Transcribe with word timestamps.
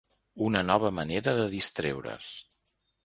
Una 0.45 0.61
nova 0.69 0.89
manera 1.01 1.35
de 1.41 1.43
distreure’s. 1.53 2.33